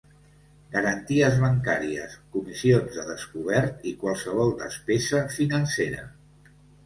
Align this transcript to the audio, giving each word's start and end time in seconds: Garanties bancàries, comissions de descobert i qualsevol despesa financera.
Garanties 0.75 1.35
bancàries, 1.43 2.15
comissions 2.37 2.95
de 2.97 3.05
descobert 3.11 3.85
i 3.91 3.95
qualsevol 4.05 4.55
despesa 4.65 5.23
financera. 5.37 6.01